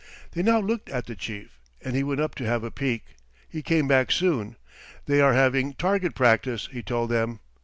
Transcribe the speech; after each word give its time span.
They 0.31 0.41
now 0.41 0.59
looked 0.59 0.89
at 0.89 1.05
the 1.05 1.15
chief, 1.15 1.59
and 1.79 1.95
he 1.95 2.03
went 2.03 2.21
up 2.21 2.33
to 2.33 2.43
have 2.43 2.63
a 2.63 2.71
peek. 2.71 3.03
He 3.47 3.61
came 3.61 3.87
back 3.87 4.11
soon. 4.11 4.55
"They 5.05 5.21
are 5.21 5.33
having 5.33 5.73
target 5.75 6.15
practice," 6.15 6.67
he 6.71 6.81
told 6.81 7.11
them. 7.11 7.39